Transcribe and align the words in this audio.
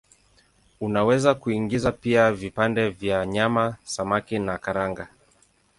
Unaweza 0.79 1.33
kuingiza 1.35 1.91
pia 1.91 2.31
vipande 2.31 2.89
vya 2.89 3.25
nyama, 3.25 3.75
samaki 3.83 4.39
na 4.39 4.57
karanga. 4.57 5.07